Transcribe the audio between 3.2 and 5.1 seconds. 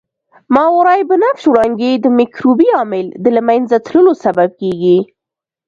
د له منځه تلو سبب کیږي.